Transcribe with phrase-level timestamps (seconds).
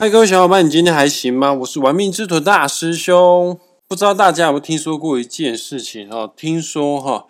[0.00, 1.52] 嗨，各位小伙伴，你今天还行吗？
[1.52, 3.58] 我是玩命之徒大师兄。
[3.88, 6.32] 不知道大家有没有听说过一件事情哈？
[6.36, 7.26] 听说哈，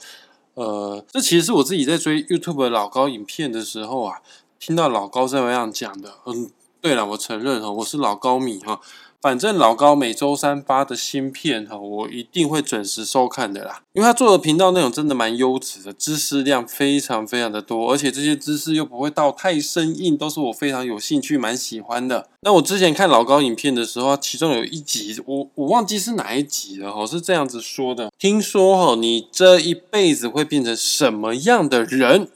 [0.52, 4.18] 呃，这其实是我自己在追 YouTube 老高影片的时候啊，
[4.60, 6.12] 听到老高这样讲的。
[6.26, 6.50] 嗯，
[6.82, 8.78] 对了，我承认哈，我是老高迷哈。
[9.20, 13.82] 反正老高每周三发的新片哈，我一定会准时收看的啦。
[13.92, 22.28] 因为他做的频道内容真的蛮优质的，知识量非常非常的多，而且这些知识又不会到太生硬，都是我非常有兴趣、蛮喜欢的。
[22.42, 32.28] 那我之前看老高影片的时候，其中有一集，我我忘记是哪一集了哈，是这样子说的：听说哈，你这一辈子会变成什么样的人？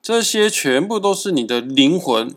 [0.00, 2.32] 这些全部都是你的灵魂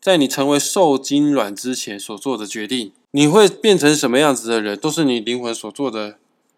[0.00, 2.90] 在你成为受精卵之前所做的决定。
[3.12, 6.16] 你会变成什么样子的人，都是你灵魂所做的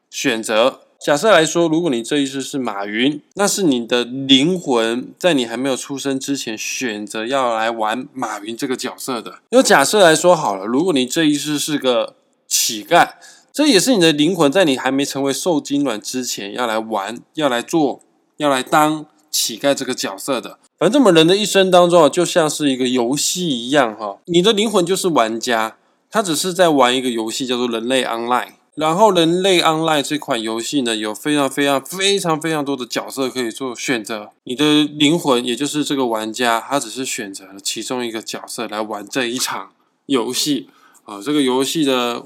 [0.08, 0.80] 选择。
[1.00, 9.40] 假设来说，如果你这一世是马云，那是你的灵魂在你还没有出生之前选择要来玩马云这个角色的。
[9.50, 12.14] 又假设来说好了，如果你这一世是个
[12.46, 13.10] 乞丐，
[13.52, 18.00] 这也是你的灵魂在你还没成为受精卵之前要来玩、要来做、
[18.36, 20.58] 要来当乞丐这个角色的。
[20.78, 25.76] 反正我们人的一生当中啊，就像是一个游戏一样哈，你的灵魂就是玩家。
[26.14, 28.46] 他只是在玩一个游戏，叫做《人类 Online》。
[28.76, 34.30] 然后，《人类 Online》这款游戏呢，有非常非常非常非常多的角色可以做选择。
[34.44, 39.72] 你的灵魂，也就是这个玩家，他只是选择了其中一个角色来玩这一场
[40.06, 40.68] 游戏。
[41.02, 42.24] 啊，这个游戏的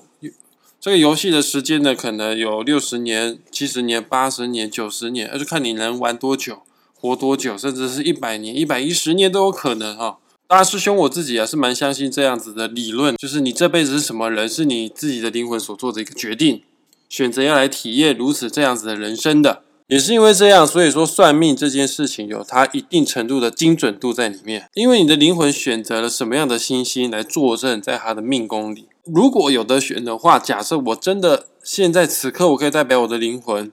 [0.79, 6.59] 这个游戏的时间呢，可能有六十年、七十年、八十年、九十年，而就看你能玩多久、
[6.95, 10.19] 活多久，甚至是一百年、一百一十年都有可能哈。
[10.49, 16.63] 大师兄，我自己啊是蛮相信这样子的理论，就是你这辈子是什么人，是你自己的灵魂所做的一个决定，
[17.11, 33.71] 选择要来体验如此这样子的人生的，也是因为这样，所以说算命这件事情有它一定程度的精准度在里面，因为你的灵魂选择了什么样的星星来坐镇在他的命宫里，如果有的选的话，假设我真的现在此刻我可以代表我的灵魂，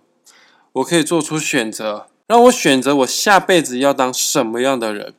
[0.73, 5.13] 我可以做出选择，让我选择我下辈子要当什么样的人。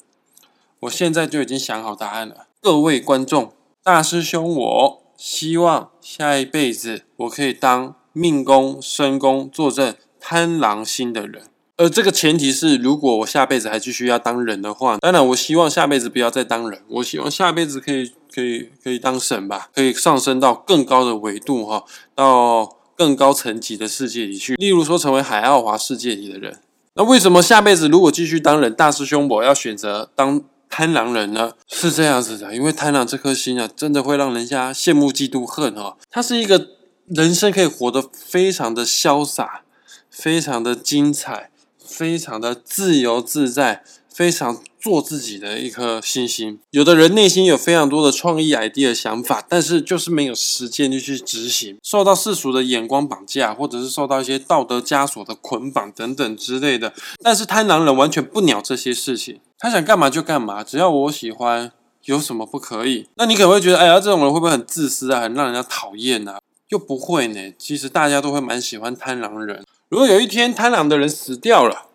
[0.81, 11.45] 我现在就已经想好答案了，各位观众，大师兄，我希望下一辈子我可以当命宫、身宫坐镇贪狼星的人，
[11.79, 21.85] 而这个前提是，如果我下辈子还继续要当人的话，当然我希望下辈子不要再当人，我希望下辈子可以可以可以当神吧，可以上升到更高的维度哈，
[22.15, 26.61] 到更高层级的世界里去，例如说成为海奥华世界里的人。
[26.95, 30.45] 那为什么下辈子如果继续当人，大师兄我要选择当？
[30.77, 35.97] 贪狼人呢是这样子的，因为贪狼这颗心啊，真的会让人家羡慕、嫉妒、恨哦。
[36.11, 36.69] 他是一个
[37.07, 39.63] 人生可以活得非常的潇洒、
[40.11, 41.51] 非常的精彩、
[41.83, 43.85] 非常的自由自在。
[44.13, 46.61] 非常做自己的一颗星星。
[46.71, 56.93] 有的人内心有非常多的创意 idea 想法，但是就是没有时间就去执行，受到世俗的眼光绑架，或者是受到一些道德枷锁的捆绑等等之类的。
[57.21, 61.73] 但是贪狼人完全不鸟这些事情，他想干嘛就干嘛，只要我喜欢，
[62.05, 63.09] 有什么不可以？
[63.17, 66.39] 那你可能会觉得，哎呀，这种人会不会很自私啊，很让人家讨厌啊？
[66.69, 67.53] 又不会呢。
[67.59, 69.65] 其实大家都会蛮喜欢贪狼人。
[69.89, 71.87] 如果有一天贪狼的人死掉了，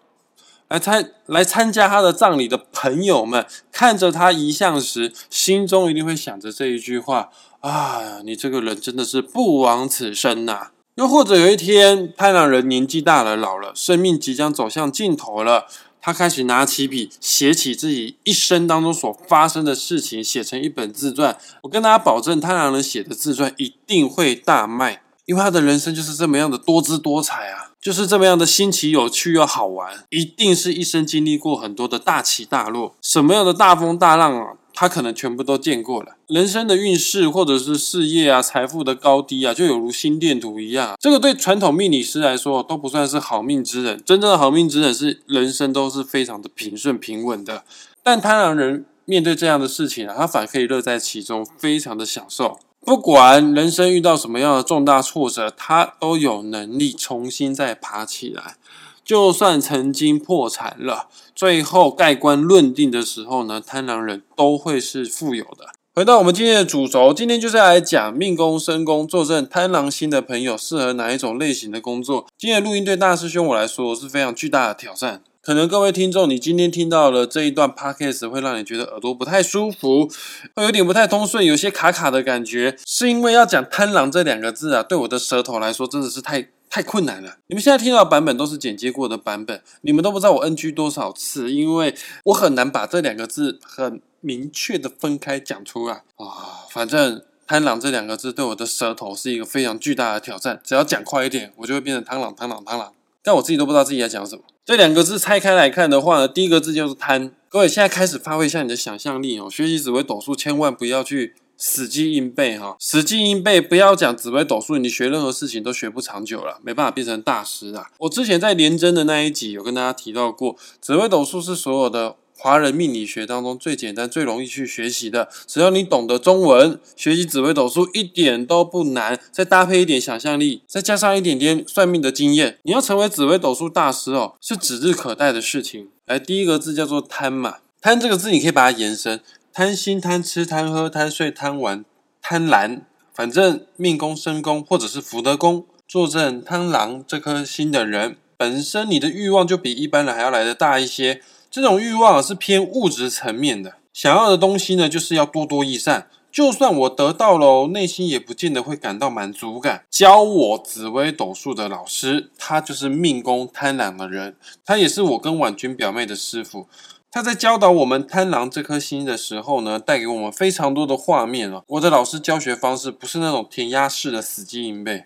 [0.72, 10.70] 来参来参加他的葬礼的朋友们，看着他遗像时，心中一定会想着这一句话：啊，你这个人真的是不枉此生呐！
[10.96, 15.66] 又或者有一天，太郎人年纪大了，老了，生命即将走向尽头了，
[16.00, 21.38] 他开始拿起笔，写起自己一生当中所发生的事情，写成一本自传。
[21.64, 27.71] 我跟大家保证，太郎人写的自传一定会大卖，因为他的人生就是这么样的多姿多彩啊！
[27.81, 36.16] 就是这么样的新奇、有趣又好玩，一定是一生经历过很多的大起大落，什么样的大风大浪啊，他可能全部都见过了。
[36.28, 40.96] 人生的运势或者是事业啊、财富的高低啊，就有如心电图一样。
[41.00, 47.64] 这个对传统命理师来说都不算是好命之人，真正的好命之人是人生都是非常的平顺平稳的。
[48.03, 52.59] 但贪婪人面对这样的事情啊，他反而可以乐在其中，非常的享受。
[52.84, 58.55] 不管人生遇到什么样的重大挫折，他都有能力重新再爬起来。
[59.03, 65.67] 就算曾经破产了，最后盖棺论定的时候呢，贪狼人都会是富有的。
[65.94, 72.26] 回到我们今天的主轴，今天就是来讲命宫、身宫坐镇贪狼星的朋友适合哪一种类型的工作。
[72.38, 75.22] 今天的录音对大师兄我来说是非常巨大的挑战。
[75.43, 80.08] 可能各位听众，你今天听到了这一段 podcast 会让你觉得耳朵不太舒服，
[80.53, 87.38] 会有点不太通顺，有些卡卡的感觉，是因为要讲贪狼这两个字啊，对我的舌头来说真的是太太困难了。
[87.47, 91.96] 你们现在听到的版本都是剪接过的版本，你们都不知道我 NG 多少次，因为
[92.26, 96.70] 我很难把这两个字很明确的分开讲出来啊。
[96.70, 102.93] 反正贪狼这两个字对我的舌头是一个非常巨大的挑战，只要讲快一点，我就会变成贪狼贪狼贪狼。
[103.23, 104.43] 但我自己都不知道自己在讲什么。
[104.63, 107.34] 这两个字拆开来看的话呢，第一个字就是贪。
[107.49, 111.35] 各位现在开始发挥一下你的想象力哦，学习紫微斗数千万不要去。
[111.63, 117.85] 死记硬背哈，死记硬背，不要讲紫微斗数，你学任何事情都学不长久了，没办法变成大师啊。
[117.99, 125.29] 我之前在连真的那一集有跟大家提到过，紫微斗数是所有的华人命理学当中最简单、最容易去学习的。
[125.46, 129.20] 只要你懂得中文，学习紫微斗数一点都不难。
[129.32, 135.90] 再搭配一点想象力，再加上一点点算命的经验，你要成为紫微斗数大师哦，是指日可待的事情。
[136.08, 139.22] 来，第一个字叫做贪嘛，贪这个字你可以把它延伸。
[139.53, 141.85] 贪心、贪吃、贪喝、贪睡、贪玩、
[142.23, 142.82] 贪婪，
[143.14, 151.22] 反正命宫、身宫或者是福德宫坐镇贪狼这颗心的人，本身你的欲望就比一般人还要来的大一些。
[151.52, 156.08] 这种欲望是偏物质层面的，想要的东西呢，就是要多多益善。
[156.32, 159.84] 就算我得到了，内心也不见得会感到满足感。
[159.90, 166.68] 教我紫微斗数的老师，他就是命宫贪婪的人，他也是我跟婉君表妹的师傅。
[167.12, 171.64] 他在教导我们贪狼这颗心的时候呢，带给我们非常多的画面啊。
[171.68, 175.03] 我的老师教学方式不是那种填鸭式的死记硬背，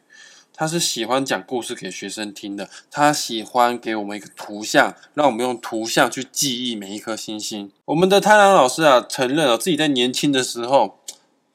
[0.58, 2.70] 他是喜欢讲故事给学生听的。
[2.90, 7.70] 他喜欢给我们一个图像，让我们用图像去记忆每一颗星星。
[7.86, 11.00] 我们的贪狼老师啊，承认了自己在年轻的时候，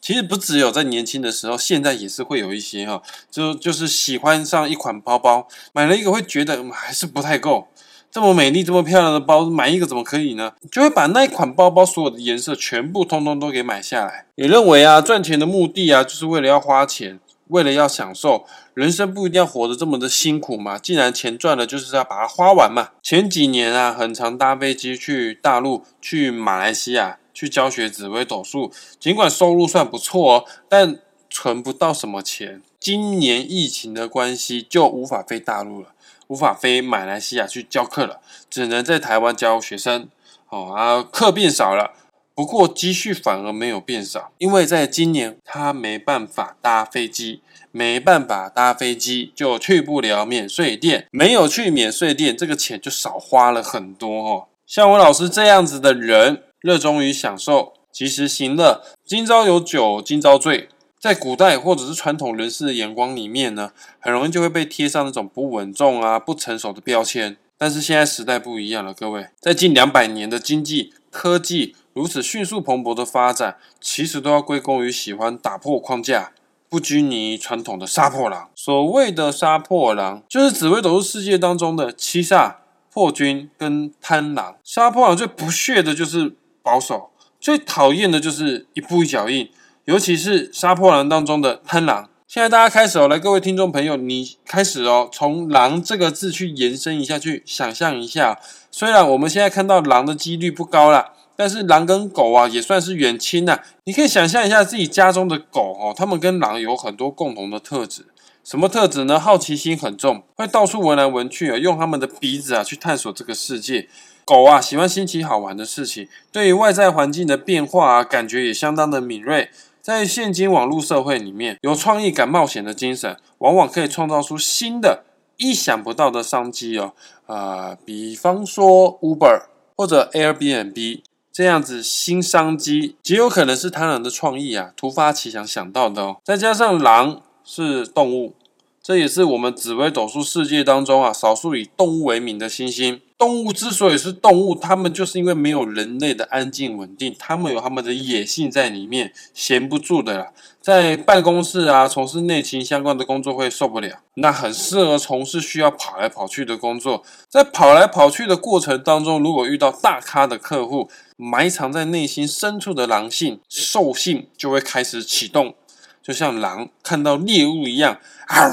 [0.02, 7.68] 其实不只有在年轻的时候，现在也是会有一些哈，就就是喜欢上一款包包，买了一个会觉得还是不太够。
[8.12, 10.52] 这么美丽、这么漂亮的包，买一个怎么可以呢？
[10.70, 14.26] 就会把那一款包包所有的颜色全部通通都给买下来。
[14.34, 17.20] 也认为啊，赚钱的目的啊，就是为了要花钱，
[17.50, 18.46] 为了要享受。
[18.74, 20.78] 人生不一定要活得这么的辛苦嘛。
[20.78, 22.90] 既然钱赚了，就是要把它花完嘛。
[23.02, 30.98] 前几年啊，很常搭飞机去大陆、去马来西亚去教学紫微斗数，尽管收入算不错哦，但
[31.28, 32.62] 存不到什么钱。
[32.78, 35.88] 今年疫情的关系，就无法飞大陆了。
[36.28, 40.08] 无法飞马来西亚去教课了，只能在台湾教学生。
[40.48, 41.92] 哦啊，课变少了，
[42.40, 54.46] 不过积蓄反而没有变少，因为在今年他没办法搭飞机，没办法搭飞机就去不了免税店，没有去免税店，这个钱就少花了很多哦。
[54.66, 60.70] 像我老师这样子的人，热衷于享受，及时行乐，今朝有酒今朝醉。
[60.98, 67.36] 在古代或者是传统人士的眼光里面呢，很容易就会被贴上那种不稳重啊、不成熟的标签。
[67.58, 76.32] 但是现在时代不一样了，各位，在近两百年的经济科技如此迅速蓬勃的发展，其实都要归功于喜欢打破框架、
[76.68, 78.48] 不拘泥传统的杀破狼。
[78.54, 82.54] 所谓的杀破狼，就是紫微斗数世界当中的七煞、
[82.92, 84.56] 破军跟贪狼。
[84.62, 87.10] 杀破狼最不屑的就是保守，
[87.40, 89.50] 最讨厌的就是一步一脚印。
[89.86, 98.38] 尤其是杀破狼当中的贪狼，现在大家开始哦，来各位听众朋友，你开始哦，从狼这个字去延伸一下，去想象一下。
[98.70, 103.58] 虽然我们现在看到狼的几率不高啦，但是狼跟狗啊也算是远亲呐。
[103.84, 108.04] 你可以想象一下自己家中的狗哦，它们跟狼有很多共同的特质。
[108.44, 109.18] 什么特质呢？
[109.18, 113.88] 好奇心很重，会到处闻来闻去啊，用他们的鼻子啊去探索这个世界。
[114.26, 119.48] 狗啊喜欢新奇好玩的事情，对于外在环境的变化啊，感觉也相当的敏锐。
[119.80, 125.04] 在现今网络社会里面，有创意、敢冒险的精神，往往可以创造出新的、
[125.38, 126.92] 意想不到的商机哦。
[127.24, 129.44] 呃，比方说 Uber
[129.74, 131.00] 或者 Airbnb
[131.32, 136.16] 这样子新商机，极有可能是贪婪的创意啊，突发奇想想到的哦。
[136.24, 138.34] 再加上狼是动物，
[138.82, 143.00] 这也是我们紫微斗数世界当中啊，少数以动物为名的星星。
[143.16, 150.28] 动物之所以是动物，它们就是因为没有人类的安静稳定，它们有它们的野性在里面，闲不住的啦。
[150.62, 157.02] 在办公室啊，从事内勤相关的工作会受不了，那很适合从事需要跑来跑去的工作。
[157.28, 160.88] 在跑来跑去的过程当中，如果遇到大咖的客户，
[161.22, 165.54] 埋藏在内心深处的狼性、兽性就会开始启动，
[166.02, 168.50] 就像狼看到猎物一样，啊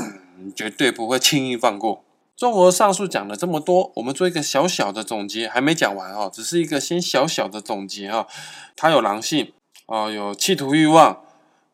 [0.53, 2.03] 绝对不会轻易放过。
[2.35, 8.27] 综合上述讲了这么多，我们做一个小小的总结，还没讲完哦，只是一个先小小的总结哈。
[8.75, 9.53] 他有狼性
[9.85, 11.21] 啊，有企图欲望，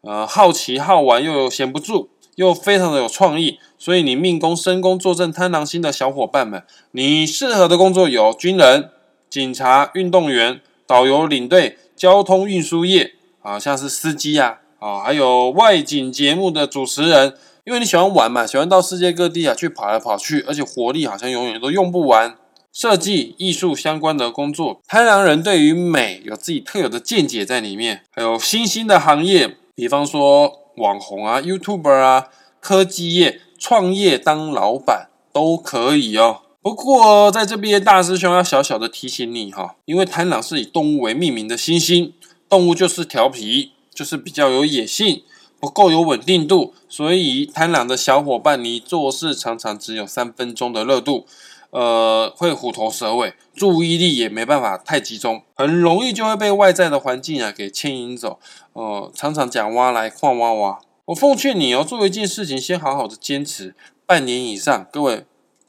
[0.02, 3.60] 呃，好奇好玩又有闲不住，又非常的有创意。
[3.80, 8.92] 所以你命宫、身宫坐镇贪狼星的小伙伴们，你适合的工作有军人、
[9.30, 17.36] 警察、运动员、导游、领队、交通运输业啊，像是司机呀，啊，还有外景节目的主持人。
[17.66, 22.36] 因为你喜欢玩嘛，喜欢到世界各地啊去跑来跑去，而且活力好像永远都用不完。
[22.74, 24.82] 设计、艺术相关的工作。
[24.88, 32.28] 贪狼人对于美有自己特有的见解在里面，还有新兴的行业，比方说网红啊、YouTuber 啊、
[32.60, 36.42] 科技业、创业当老板都可以哦。
[36.64, 42.14] 不过在这边，大师兄要小小的提醒你哈，因为贪狼是以动物为命名的星星，
[42.50, 45.22] 动物就是调皮，就是比较有野性。
[45.60, 51.26] 不够有稳定度，所以贪婪的小伙伴，你做事常常只有三分钟的热度，
[51.70, 58.40] 呃，会虎头蛇尾，注意力也没办法太集中，很容易就会被外在的环境啊给牵引走，
[58.74, 60.80] 呃，常常讲挖来矿挖挖。
[61.06, 63.74] 我奉劝你哦，做一件事情先好好的坚持
[64.06, 65.24] 半年以上，各位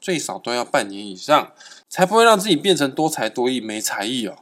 [0.05, 1.51] 最少都要半年以上，
[1.89, 4.35] 才不会让自己变成多才多艺没才艺哦。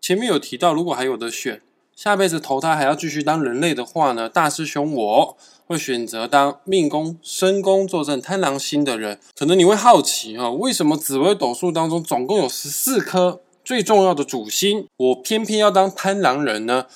[0.00, 1.60] 前面有提到，如果还有的选，
[1.96, 4.28] 下辈子投胎还要继续当人类的话呢？
[4.28, 5.36] 大师兄我
[5.66, 9.18] 会选择当命宫、身宫坐镇贪狼星的人。
[9.36, 16.86] 可能你会好奇啊，为什么紫微斗数当中总共有十四颗最重要的主星，我偏偏要当贪狼人呢？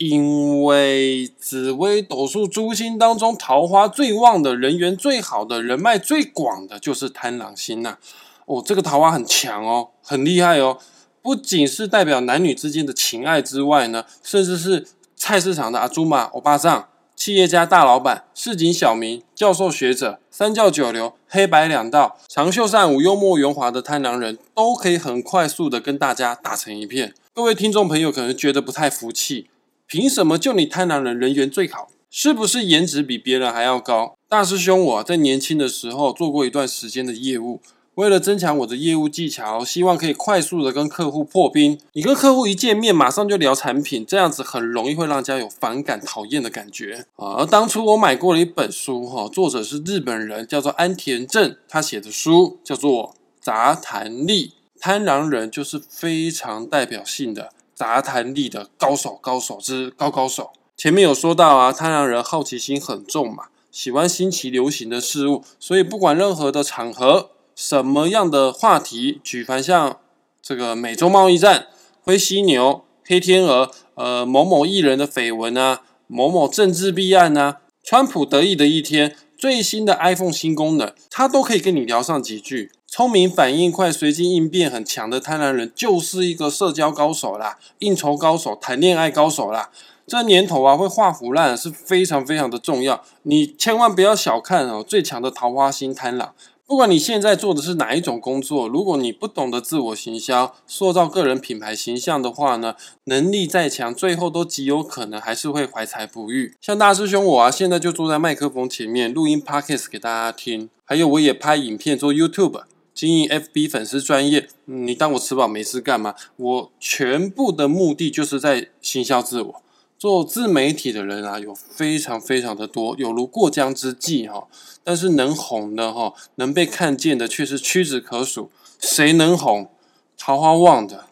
[0.00, 7.98] 因为紫薇斗数诸星当中，桃花最旺的人缘最好的人脉最广的就是贪狼星呐。
[8.46, 10.78] 哦，这个桃花很强哦，很厉害哦。
[11.20, 27.12] 不仅是代表男女之间的情爱之外呢，甚至是菜市场的阿朱玛、欧巴桑、企业家大老板、市井小民、教授学者、三教九流、黑白两道、长袖善舞、幽默圆滑的贪狼人都可以很快速的跟大家打成一片。
[27.34, 29.50] 各位听众朋友可能觉得不太服气，
[29.90, 31.88] 凭什么就你贪狼人人缘最好？
[32.08, 34.14] 是不是颜值比别人还要高？
[34.28, 37.60] 大师兄，我在年轻的时候做过一段时间的业务。
[37.96, 41.76] 为了增强我的业务技巧，希望可以快速的跟客户破冰。
[41.94, 47.34] 你跟客户一见面，马上就聊产品，这样子很容易会让人家有反感、讨厌的感觉啊。
[47.38, 53.08] 而当初我买过了一本书，哈，作者是日本人，叫做安田正，他写的书叫做
[53.40, 54.46] 《杂谈力》，
[54.78, 60.50] 贪狼人就是非常代表性的杂谈力的高手，高手之高高手。
[60.76, 67.30] 前面有说到啊，贪狼人好奇心很重嘛，喜欢新奇流行的事物，所以不管任何的场合。
[67.56, 69.18] 什么样的话题？
[69.24, 69.96] 举凡像
[70.42, 71.68] 这个美洲贸易战、
[72.02, 82.72] 灰犀牛、黑天鹅、呃某某艺人的绯闻啊，某某政治弊案啊，川普得意的一天，最新的 iPhone 新功能，他都可以跟你聊上几句。
[82.92, 89.70] 聪明、反应快、随机应变很强的贪婪人，就是一个社交高手啦，应酬高手，谈恋爱高手啦。
[90.08, 96.30] 这年头啊，会画腐烂是非常非常的重要，你千万不要小看哦，最强的桃花心贪婪。
[96.66, 106.56] 不管你现在做的是哪一种工作，如果你不懂得自我行销、塑造个人品牌形象的话呢，能力再强，最后都极有可能还是会怀才不遇。
[106.60, 112.62] 像大师兄我啊，现在就坐在麦克风前面录音 podcast 给大家听，还有我也拍影片做 YouTube，
[113.00, 114.46] 经营 FB 粉丝专业。
[114.66, 116.14] 你当我吃饱没事干吗？
[116.36, 119.62] 我全部的目的就是在行销自我。
[119.98, 124.46] 做自媒体的人啊，有非常非常的多，有如过江之鲫哈。
[124.84, 128.50] 但是能红的哈，能被看见的却是屈指可数。
[128.78, 129.70] 谁能红？
[130.18, 131.06] 桃花旺的，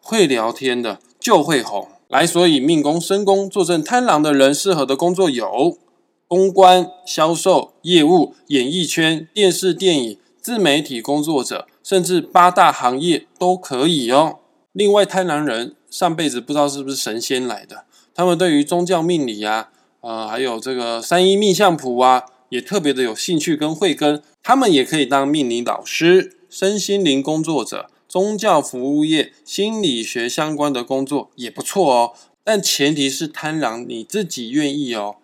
[0.00, 1.86] 会聊天的就会红。
[2.08, 5.78] 来，所以命宫、身宫坐镇贪狼的人，适合的工作有
[6.26, 10.18] 公关、销售、业务、演艺圈、电视、电影、
[10.48, 14.38] 自媒体工作者，甚至八大行业都可以哦。
[14.72, 17.84] 另外，贪婪人上辈子不知道是不是神仙来的。
[18.14, 19.68] 他们对于宗教命理啊，
[20.00, 24.22] 呃，还有这个三一命相谱啊，也特别的有兴趣跟慧根。
[24.42, 32.14] 他们也可以当命理老师、身心灵工作者、宗教服务业、心理学相关的工作也不错哦。
[32.42, 35.16] 但前提是贪婪你自己愿意哦，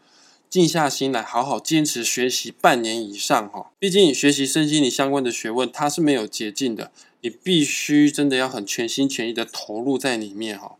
[0.55, 3.73] 静下心来好好坚持学习半年以上哈。
[3.77, 6.93] 毕竟学习身心灵相关的学问，它是没有捷径的，
[7.23, 10.77] 你必须真的要很全心全意的投入在里面哈。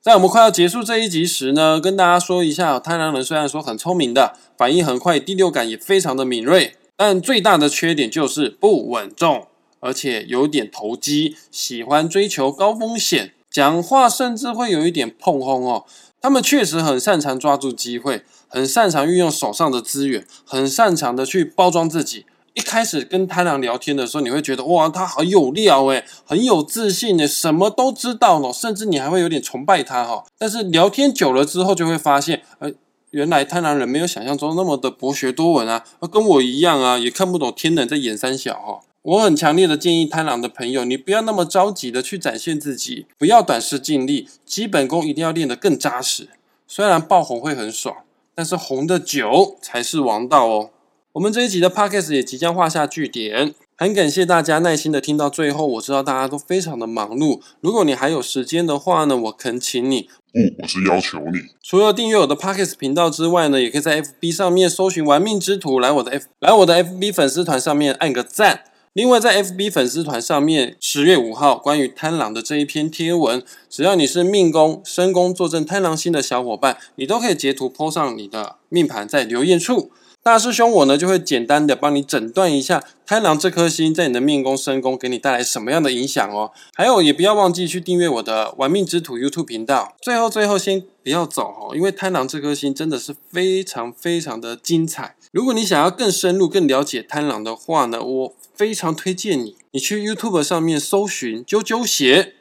[0.00, 9.46] 在我们快要结束这一集时呢，跟大家说一下，贪狼人虽然说很聪明的，反应很快，第六感也非常的敏锐，但最大的缺点就是不稳重，
[9.82, 15.84] 而且有点投机，喜欢追求高风险，讲话甚至会有一点碰轰哦。
[16.20, 22.24] 他们确实很擅长抓住机会，很擅长运用手上的资源，很擅长的去包装自己。
[22.54, 30.22] 一开始跟贪狼聊天的时候，你会觉得哇，他好有料诶，很有自信诶，什么都知道呢，甚至你还会有点崇拜他哈。
[30.38, 32.70] 但是聊天久了之后，就会发现，呃，
[33.10, 38.80] 原来贪狼人没有想象中那么的博学多闻啊，跟我一样啊，也看不懂天冷在演三小哈。
[39.02, 46.28] 我很强烈的建议贪狼的朋友，你不要那么着急的去展现自己，不要短视尽力，基本功一定要练得更扎实。
[46.68, 47.96] 虽然爆红会很爽，
[48.32, 50.70] 但是红的久才是王道哦。
[51.14, 55.66] 我们这一集的 podcast 也即将画下句点，很感谢大家耐心的听到最后。
[55.66, 68.62] 我知道大家都非常的忙碌，如果你还有时间的话呢，我恳请你，不，我是要求你，除了订阅我的 podcast 频道之外呢，也可以在 FB 上面搜寻“玩命之徒”，来我的 F 来我的 FB 粉丝团上面按个赞。
[68.94, 79.90] 另外，在 FB 粉丝团上面，十月五号关于贪狼的这一篇贴文，只要你是命宫、身宫坐镇贪狼星的小伙伴，你都可以截图 po 上你的命盘，在留言处，
[80.22, 86.50] 大师兄我呢就会简单的帮你诊断一下贪狼这颗星在你的命宫、身宫给你带来什么样的影响哦。
[86.74, 89.96] 还有，也不要忘记去订阅我的玩命之徒 YouTube 频道。
[90.02, 95.16] 最后，最后先不要走哦，因为贪狼这颗星真的是非常非常的精彩。
[95.32, 98.34] 如果你想要更深入、更了解贪狼的话呢，我。
[98.54, 102.34] 非常推荐你，你去 YouTube 上面搜寻啾啾鞋，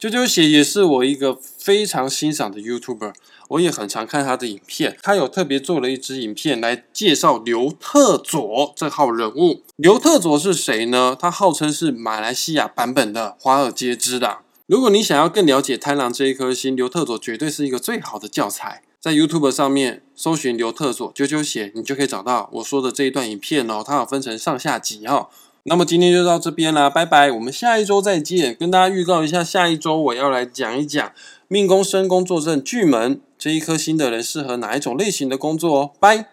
[0.00, 3.12] 啾啾鞋也是我一个非常欣赏的 YouTuber，
[3.48, 4.96] 我也很常看他的影片。
[5.02, 9.64] 他有特别做了一支影片来介绍刘特佐这号人物。
[9.74, 11.16] 刘特佐是谁呢？
[11.18, 14.44] 他号称是马来西亚版本的华尔街之狼。
[14.66, 18.82] 如果你想要更了解贪狼这一颗星，刘特佐绝对是一个最好的教材。
[19.06, 23.80] 在 YouTube 上面搜寻刘特佐啾啾写，你就可以找到我说的这一段影片哦。
[23.86, 25.28] 它有分成上下集哈。
[25.62, 27.30] 那么今天就到这边啦，拜拜！
[27.30, 28.56] 我们下一周再见。
[28.58, 31.12] 跟大家预告一下，下一周我要来讲一讲
[31.46, 36.30] 命宫、身宫坐镇巨门这一颗星的人适合哪一种类型的工作哦，拜。